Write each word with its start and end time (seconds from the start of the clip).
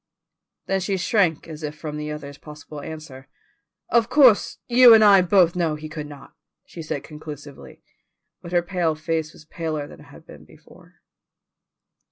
Then 0.65 0.79
she 0.79 0.97
shrank 0.97 1.47
as 1.47 1.61
if 1.61 1.77
from 1.77 1.95
the 1.97 2.09
other's 2.09 2.39
possible 2.39 2.81
answer. 2.81 3.27
"Of 3.89 4.09
course 4.09 4.57
you 4.67 4.95
and 4.95 5.03
I 5.03 5.21
both 5.21 5.55
know 5.55 5.75
he 5.75 5.87
could 5.89 6.07
not," 6.07 6.33
said 6.65 6.83
she 6.85 6.99
conclusively, 7.01 7.83
but 8.41 8.51
her 8.51 8.63
pale 8.63 8.95
face 8.95 9.31
was 9.31 9.45
paler 9.45 9.85
than 9.85 9.99
it 9.99 10.05
had 10.09 10.25
been 10.25 10.43
before. 10.43 10.95